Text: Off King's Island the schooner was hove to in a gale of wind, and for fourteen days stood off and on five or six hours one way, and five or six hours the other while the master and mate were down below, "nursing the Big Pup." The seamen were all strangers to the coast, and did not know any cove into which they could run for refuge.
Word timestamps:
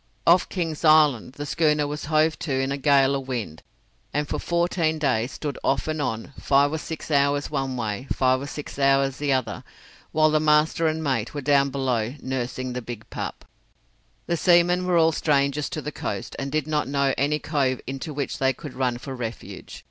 Off 0.25 0.49
King's 0.49 0.83
Island 0.83 1.33
the 1.33 1.45
schooner 1.45 1.85
was 1.85 2.05
hove 2.05 2.39
to 2.39 2.51
in 2.53 2.71
a 2.71 2.77
gale 2.79 3.13
of 3.13 3.27
wind, 3.27 3.61
and 4.11 4.27
for 4.27 4.39
fourteen 4.39 4.97
days 4.97 5.31
stood 5.33 5.59
off 5.63 5.87
and 5.87 6.01
on 6.01 6.33
five 6.39 6.73
or 6.73 6.79
six 6.79 7.11
hours 7.11 7.51
one 7.51 7.77
way, 7.77 8.07
and 8.09 8.15
five 8.15 8.41
or 8.41 8.47
six 8.47 8.79
hours 8.79 9.17
the 9.17 9.31
other 9.31 9.63
while 10.11 10.31
the 10.31 10.39
master 10.39 10.87
and 10.87 11.03
mate 11.03 11.35
were 11.35 11.41
down 11.41 11.69
below, 11.69 12.15
"nursing 12.19 12.73
the 12.73 12.81
Big 12.81 13.07
Pup." 13.11 13.45
The 14.25 14.37
seamen 14.37 14.87
were 14.87 14.97
all 14.97 15.11
strangers 15.11 15.69
to 15.69 15.83
the 15.83 15.91
coast, 15.91 16.35
and 16.39 16.51
did 16.51 16.65
not 16.65 16.87
know 16.87 17.13
any 17.15 17.37
cove 17.37 17.79
into 17.85 18.11
which 18.11 18.39
they 18.39 18.53
could 18.53 18.73
run 18.73 18.97
for 18.97 19.15
refuge. 19.15 19.79